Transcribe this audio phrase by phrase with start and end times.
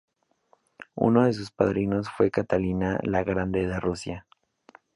[0.95, 4.25] Uno de sus padrinos fue Catalina la Grande de Rusia.